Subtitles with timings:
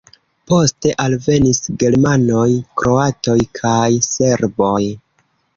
[0.51, 2.47] Poste alvenis germanoj,
[2.81, 4.83] kroatoj kaj serboj.